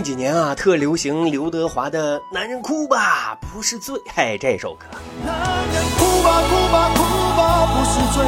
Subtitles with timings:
[0.00, 4.86] 那几年啊，特流行刘德华的《男人哭吧不是罪》，嘿，这首歌。
[5.26, 7.02] 男人哭吧哭吧哭
[7.36, 8.24] 吧不是罪，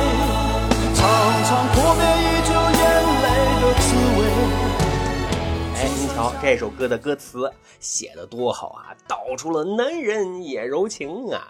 [0.94, 1.08] 尝
[1.44, 2.84] 尝破灭已久眼
[3.22, 3.26] 泪
[3.62, 3.88] 的滋
[4.18, 4.20] 味。
[5.76, 7.50] 哎，您瞧这首歌的歌词
[7.80, 11.40] 写的多好啊，道出了男人也柔情啊。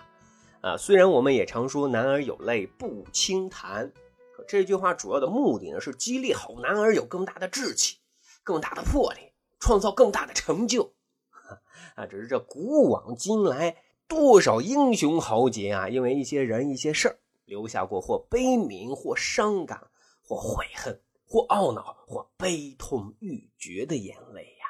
[0.61, 3.91] 啊，虽然我们也常说“男儿有泪不轻弹”，
[4.37, 7.97] 可这句话主要的目的呢，是激励好男儿有更大的志气、
[8.45, 9.32] 更大的魄力，
[9.63, 10.93] 创造更大的成就。
[11.95, 13.77] 啊，只是这古往今来，
[14.09, 19.87] 多少英雄豪杰啊，因为一些人、一些事儿，留下过或悲悯、或伤感、
[20.21, 24.67] 或悔恨、或懊恼、或悲痛欲绝的眼泪呀。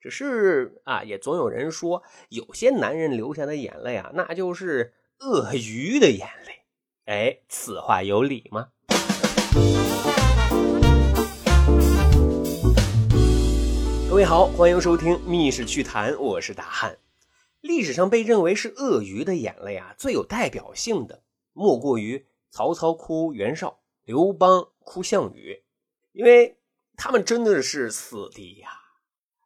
[0.00, 6.64] 只是啊，也总有人说，有些男人流下的眼泪啊，那就是鳄鱼的眼泪。
[7.04, 8.70] 哎，此话有理吗？
[14.14, 16.98] 各位好，欢迎收听《密室趣谈》，我是大汉。
[17.60, 25.64] 历史上被认为是鳄鱼的眼泪啊，最有代表性的莫过于曹操哭袁绍，刘邦哭项羽，
[26.12, 26.56] 因为
[26.96, 28.68] 他们真的是死敌呀。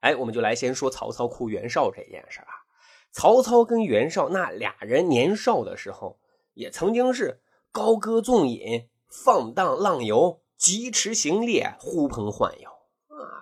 [0.00, 2.69] 哎，我们就来先说曹操哭袁绍这件事啊。
[3.10, 6.19] 曹操跟袁绍那俩人年少的时候，
[6.53, 7.41] 也曾经是
[7.72, 12.69] 高歌纵饮、放荡浪游、疾驰行猎、呼朋唤友，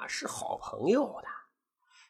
[0.08, 1.28] 是好朋友的。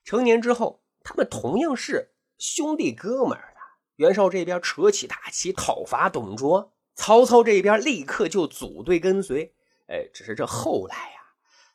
[0.04, 3.60] 成年之后，他们同样是兄弟哥们儿的。
[3.96, 9.54] 袁绍这边扯起大旗讨伐董卓，曹操这边立刻就组队跟随。
[9.88, 11.16] 哎，只是这后来呀。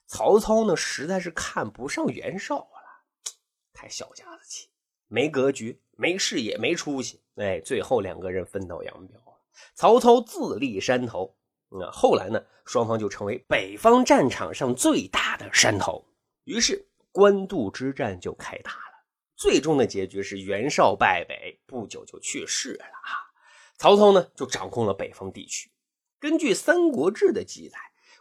[0.06, 3.32] 曹操呢，实在是看不上袁绍了，
[3.74, 4.70] 太小家子气，
[5.08, 7.24] 没格局，没视野，没出息。
[7.36, 9.40] 哎，最后两个人分道扬镳了。
[9.74, 11.36] 曹操自立山头，
[11.70, 16.06] 那后来呢，双方就成为北方战场上最大的山头。
[16.44, 19.06] 于是官渡之战就开打了。
[19.36, 23.32] 最终的结局是袁绍败北，不久就去世了啊。
[23.78, 25.72] 曹操呢，就掌控了北方地区。
[26.20, 27.78] 根据《三国志》的记载，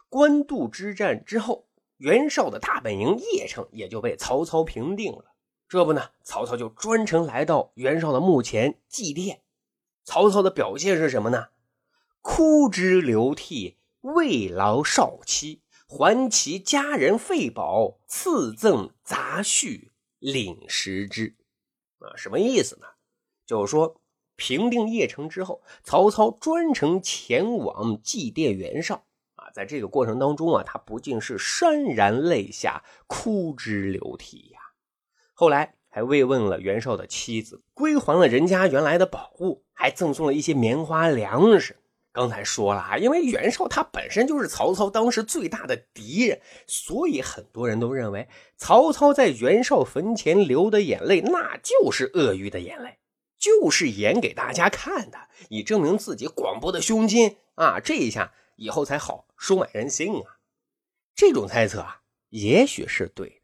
[0.09, 1.67] 官渡之战之后。
[1.97, 5.35] 袁绍的大本营邺城也就被曹操平定了。
[5.69, 9.41] 这不呢，曹操就专程来到袁绍的墓前祭奠。
[10.03, 11.49] 曹操的表现是什么呢？
[12.21, 15.60] 哭之流涕，慰劳少妻，
[15.93, 21.35] 还其家人废宝，赐赠杂序，领食之。
[21.99, 22.87] 啊，什么意思呢？
[23.45, 23.99] 就是说，
[24.37, 29.03] 平定邺城之后，曹操专程前往祭奠袁绍。
[29.35, 34.61] 啊在这个过程当中啊，他不仅是潸然泪下、哭之流涕呀，
[35.33, 41.75] 后来还慰问了袁绍的妻子，归还了人家原来的宝物，还赠送了一些棉花粮食。
[42.11, 48.27] 刚才说了啊，因为袁绍他本身就是曹操当时最大的敌人，所以很多人都认为
[48.57, 52.99] 曹操在袁绍坟前流的眼泪，那就是鳄鱼的眼泪，
[53.37, 57.79] 就是演给大家看的，以证明自己广博的胸襟啊。
[57.79, 58.33] 这一下。
[58.57, 60.37] 以后才好收买人心啊！
[61.15, 63.35] 这种猜测啊，也许是对的。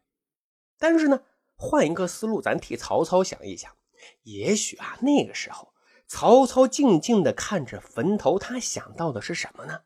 [0.77, 1.23] 但是呢，
[1.55, 3.75] 换一个思路，咱替曹操想一想，
[4.21, 5.73] 也许啊，那个时候
[6.07, 9.81] 曹操静静的看着坟头，他想到的是什么呢？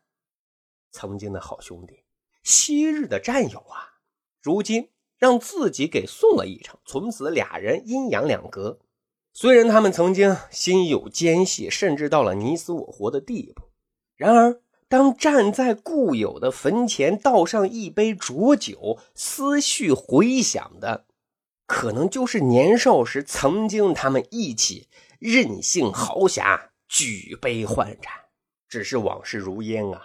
[0.90, 2.04] 曾经的好兄弟，
[2.42, 4.00] 昔日的战友啊，
[4.40, 8.78] 如今让自己给送了一程，从此俩人阴阳两隔。
[9.32, 13.70] 虽然他们曾经心有间隙，甚至到了你死我活的地步，
[14.16, 14.60] 然而。
[14.88, 21.06] 当站在故友的坟前倒上一杯浊酒，思绪回想的，
[21.64, 24.88] 可能就是年少时曾经他们一起
[25.22, 28.12] 任性豪侠，举杯换盏。
[28.68, 30.02] 只是往事如烟啊，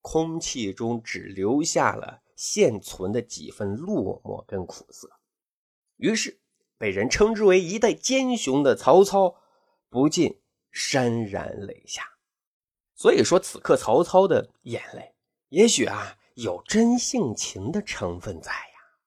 [0.00, 5.08] 空气中只留下了现存的几分落寞跟苦涩。
[5.98, 6.40] 于是，
[6.76, 9.36] 被人称之为一代奸雄的曹操，
[9.88, 10.40] 不禁
[10.72, 12.02] 潸然泪下。
[12.96, 15.14] 所以说，此刻曹操的眼泪，
[15.50, 18.98] 也许啊有真性情的成分在呀。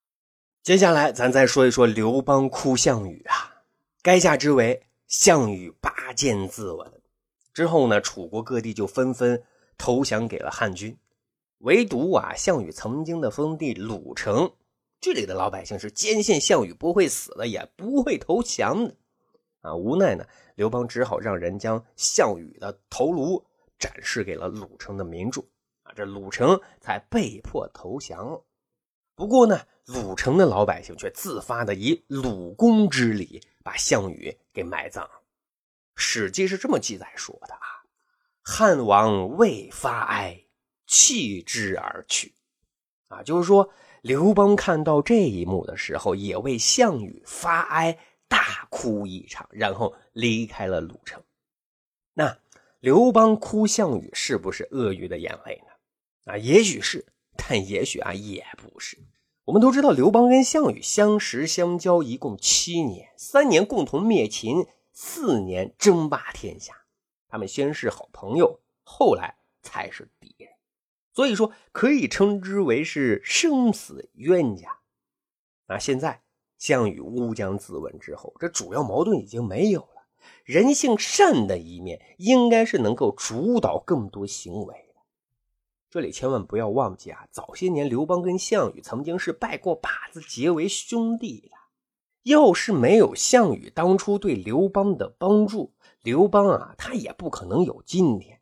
[0.62, 3.65] 接下来，咱再说一说刘邦哭项羽啊。
[4.03, 6.91] 垓下之围，项羽拔剑自刎
[7.53, 9.44] 之后呢，楚国各地就纷纷
[9.77, 10.97] 投降给了汉军，
[11.59, 14.51] 唯独啊项羽曾经的封地鲁城，
[15.00, 18.95] 这里的老百姓是坚信项羽不会死的，也不会投降的
[19.61, 19.75] 啊。
[19.75, 23.45] 无奈呢，刘邦只好让人将项羽的头颅。
[23.79, 25.44] 展示给了鲁城的民众
[25.81, 28.41] 啊，这鲁城才被迫投降。
[29.13, 35.03] 不过呢，鲁城的老百姓却自发的以鲁公之礼把项羽给埋葬。
[35.95, 37.83] 《史记》是这么记载说的啊
[38.44, 40.45] ：“汉王未发哀，
[40.85, 42.33] 弃之而去。”
[43.09, 43.71] 啊，就是说
[44.01, 47.97] 刘邦看到这一幕的时候，也为项羽发哀，
[48.27, 51.23] 大哭一场，然后离开了鲁城。
[52.13, 52.39] 那
[52.79, 56.33] 刘邦哭项羽，是不是鳄鱼的眼泪呢？
[56.33, 58.97] 啊，也许是，但也许啊，也不是。
[59.45, 66.74] 我们都知道，刘邦跟项羽相识相交一共七年，三年共同灭秦，四年争霸天下。
[67.28, 70.50] 他们先是好朋友，后来才是敌人。
[71.12, 74.80] 所以说，可以称之为是生死冤家。
[75.68, 76.24] 那现在
[76.57, 80.07] 项羽乌江自刎之后，这主要矛盾已经没有了，
[80.45, 84.93] 人性善的一面应该是能够主导更多行为。
[85.94, 91.56] 这里千万不要忘记啊，早些年刘邦跟项羽曾经是拜过把子、结为兄弟的。
[92.24, 98.42] 要是没有项羽当初对刘邦的帮助，刘邦啊，他也不可能有今天。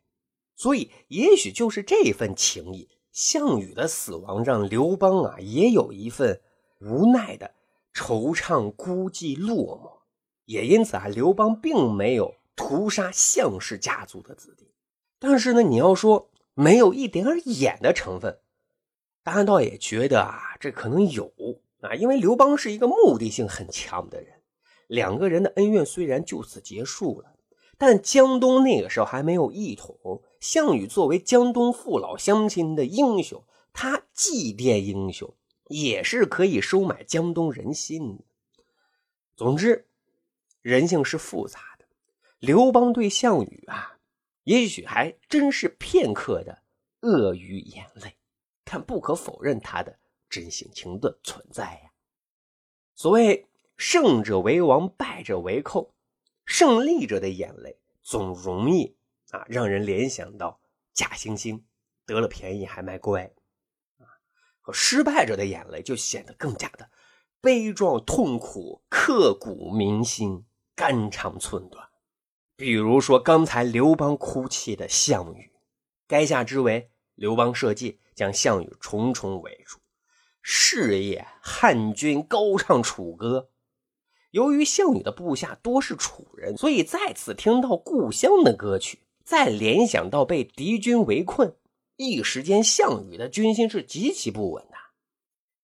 [0.56, 6.40] 所以，也许就是这份情谊，项羽的死亡让刘邦啊也有一份
[6.80, 7.52] 无奈的
[7.92, 10.00] 惆怅、孤寂、落寞。
[10.46, 14.72] 也因此啊，刘邦并没有屠杀项氏家族的子弟。
[15.18, 18.38] 但是呢，你要说没有一点演的成分，
[19.22, 21.32] 大家倒也觉得啊，这可能有
[21.80, 24.42] 啊，因为刘邦是一个目的性很强的人，
[24.86, 27.32] 两个人的恩怨虽然就此结束了。
[27.78, 35.34] 但江东那个时候还没有一统，项羽作为江东父老乡亲的英雄，他祭奠英雄
[35.66, 38.24] 也是可以收买江东人心的。
[39.34, 39.88] 总之，
[40.60, 41.86] 人性是复杂的。
[42.38, 43.98] 刘邦对项羽啊，
[44.44, 46.62] 也许还真是片刻的
[47.00, 48.16] 鳄鱼眼泪，
[48.64, 49.98] 但不可否认他的
[50.28, 51.92] 真性情的存在呀。
[52.94, 53.46] 所谓
[53.76, 55.94] 胜者为王，败者为寇。
[56.44, 58.96] 胜利者的眼泪总容易
[59.30, 60.60] 啊，让人联想到
[60.92, 61.62] 假惺惺
[62.04, 63.32] 得了便宜还卖乖
[63.98, 64.04] 啊，
[64.60, 66.90] 和失败者的眼泪就显得更加的
[67.40, 70.44] 悲壮痛苦、刻骨铭心、
[70.74, 71.88] 肝肠寸断。
[72.62, 75.50] 比如说刚才刘邦哭泣的项羽，
[76.06, 79.80] 垓下之围，刘邦设计将项羽重重围住。
[80.42, 83.48] 是夜，汉军高唱楚歌。
[84.30, 91.56] 由于项羽的部下多是楚人，所以再次听到故乡的歌曲，再联想到被敌军围困，
[91.96, 94.76] 一时间项羽的军心是极其不稳的。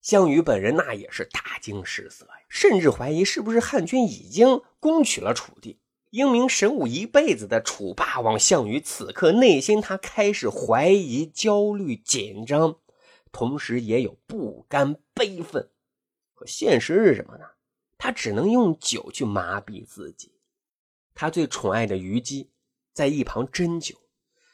[0.02, 5.78] 项羽本人那也是大惊失色呀，甚至怀疑是不是汉军已经攻取了楚地。
[6.10, 12.78] 英明神武一辈子的楚霸王项羽，此刻内心他开始怀疑、焦虑、紧张，
[13.30, 15.70] 同时也有不甘、悲愤。
[16.34, 17.44] 可现实是什么呢？
[17.98, 20.32] 他只能用酒去麻痹自己。
[21.14, 22.52] 他最宠爱的虞姬
[22.94, 23.96] 在一旁斟酒，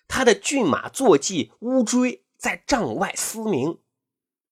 [0.08, 3.78] 他的骏马坐骑乌骓在帐外嘶鸣。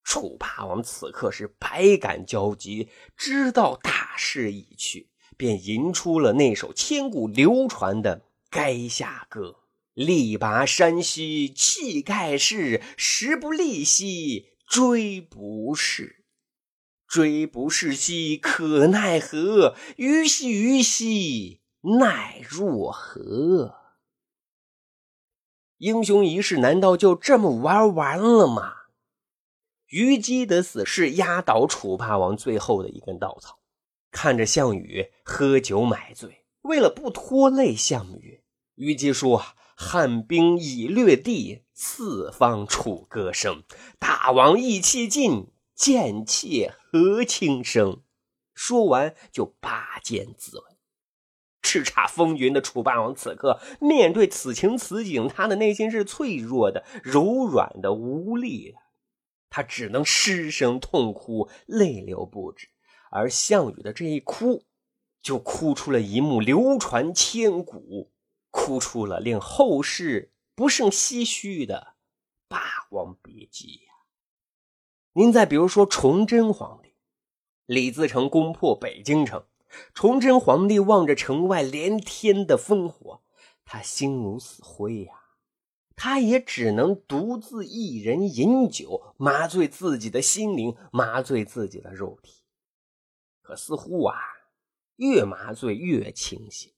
[0.05, 8.23] 楚霸王此刻是百感交集，知道大势已去，便吟出了那首千古流传的
[8.55, 9.41] 《垓下歌》
[9.95, 16.25] ：“力拔山兮气盖世，时不利兮骓不逝。”
[17.07, 21.61] 追不逝兮可奈何，虞兮虞兮
[21.99, 23.75] 奈若何？
[25.77, 28.73] 英雄一世难道就这么玩完了吗？
[29.89, 33.59] 虞姬的死是压倒楚霸王最后的一根稻草。
[34.13, 38.45] 看着项羽喝酒买醉，为了不拖累项羽，
[38.77, 39.43] 虞姬说
[39.75, 43.65] ：“汉兵已略地，四方楚歌声。
[43.99, 48.03] 大王意气尽。”贱妾何轻生？
[48.55, 50.77] 说完就拔剑自刎。
[51.63, 58.79] 叱咤风云的楚霸王此刻面对此情此景，他的内心是脆弱的、柔软的、无力的，
[59.51, 62.69] 他只能失声痛哭，泪流不止。
[63.13, 64.65] 而项羽的这一哭，
[65.21, 68.11] 就哭出了一幕流传千古，
[68.51, 71.95] 哭出了令后世不胜唏嘘的
[72.49, 73.93] 《霸王别姬》呀。
[75.13, 76.95] 您再比如说，崇祯皇帝，
[77.67, 79.45] 李自成攻破北京城，
[79.93, 83.23] 崇祯皇帝望着城外连天的烽火，
[83.67, 85.13] 他心如死灰呀，
[85.95, 92.42] 他也只能独自一人饮酒，麻醉自己的心灵，麻醉自己的肉体。
[93.57, 94.17] 似乎啊，
[94.97, 96.73] 越麻醉越清醒。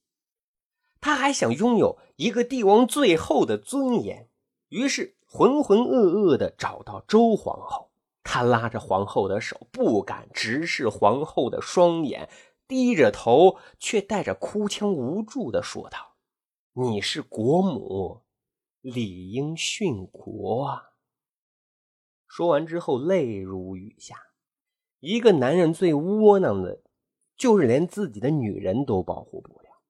[0.99, 4.29] 他还想拥有一个帝王最后的尊严，
[4.69, 7.91] 于是浑浑噩噩的找到周皇后。
[8.23, 12.27] 他拉着皇后的手，不敢直视皇后的双眼，
[12.67, 16.15] 低着头，却带着哭腔，无助的说道
[16.73, 18.23] ：“你是国母，
[18.81, 20.93] 理应殉国啊。”
[22.27, 24.15] 说完之后，泪如雨下。
[25.05, 26.81] 一个男人最窝囊的，
[27.37, 29.83] 就是连自己的女人都保护不了，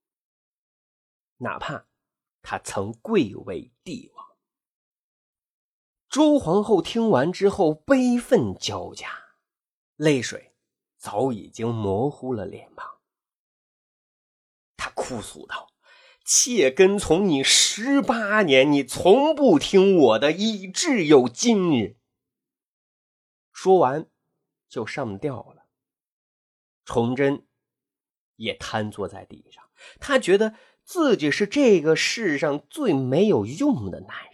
[1.38, 1.88] 哪怕
[2.42, 4.26] 他曾贵为帝王。
[6.10, 9.08] 周皇后听完之后，悲愤交加，
[9.96, 10.54] 泪水
[10.98, 12.98] 早已经模糊了脸庞。
[14.76, 15.70] 她哭诉道
[16.26, 21.96] ：“妾跟从你十八年，你从不听我的，以致有今日。”
[23.54, 24.10] 说完，
[24.76, 25.68] 就上吊了。
[26.84, 27.48] 崇祯
[28.36, 29.64] 也瘫坐在地上，
[30.02, 30.54] 他觉得
[30.84, 34.34] 自己是这个世上最没有用的男人。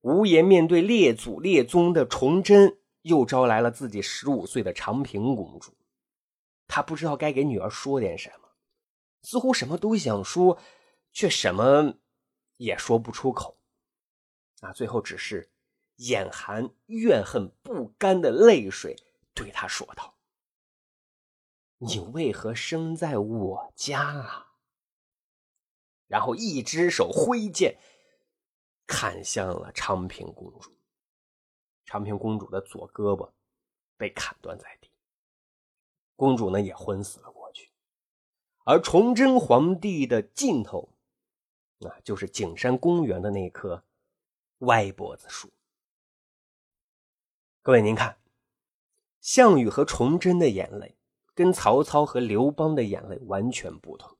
[0.00, 5.76] 无颜面对列祖列宗的崇祯，又招来了自己十五岁的长平公主。
[6.66, 8.48] 他不知道该给女儿说点什么，
[9.22, 10.58] 似乎什么都想说，
[11.12, 11.94] 却什么
[12.56, 13.60] 也说不出口。
[14.62, 15.48] 啊，最后只是。
[15.98, 18.96] 眼含怨恨不甘的泪水，
[19.34, 20.16] 对他说道
[21.78, 24.54] ：“你为何生在我家啊？”
[26.06, 27.78] 然后一只手挥剑，
[28.86, 30.76] 砍向了昌平公主。
[31.84, 33.32] 昌平公主的左胳膊
[33.96, 34.90] 被砍断在地，
[36.16, 37.72] 公主呢也昏死了过去。
[38.64, 40.94] 而崇祯皇帝的尽头，
[41.80, 43.84] 啊，就是景山公园的那棵
[44.58, 45.50] 歪脖子树。
[47.68, 48.16] 各位，您看，
[49.20, 50.96] 项羽和崇祯的眼泪
[51.34, 54.16] 跟曹操和刘邦的眼泪完全不同。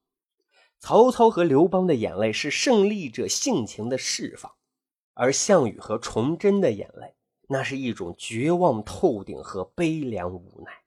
[0.78, 4.52] 曹操和刘邦的眼泪是胜利者性情的释放，
[5.14, 7.14] 而项羽和崇祯的眼泪，
[7.48, 10.82] 那是一种绝望透顶和悲凉无奈。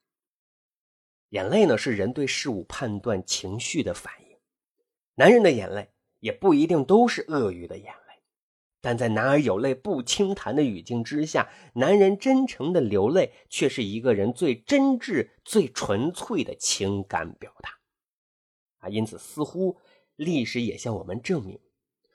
[1.29, 4.37] 眼泪呢，是人对事物判断情绪的反应。
[5.15, 5.89] 男人的眼泪
[6.19, 7.91] 也不一定都是鳄鱼的眼。
[8.81, 17.77] 但在“男儿有泪不轻弹”的语境之下，男人真诚的流泪，却是一个人最真挚、最纯粹的情感表达。
[18.79, 19.77] 啊，因此，似乎
[20.15, 21.59] 历史也向我们证明，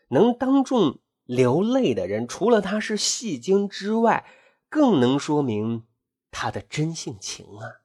[0.09, 4.27] 能当众流泪的人，除了他是戏精之外，
[4.69, 5.85] 更能说明
[6.33, 7.83] 他的真性情啊！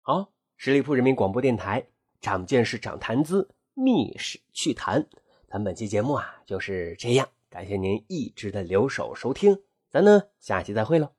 [0.00, 1.88] 好，十里铺人民广播电台，
[2.22, 5.06] 长见识，长谈资，密史趣谈，
[5.46, 7.28] 咱本期节目啊，就是这样。
[7.50, 11.17] 感谢您一直的留守收听，咱呢下期再会喽。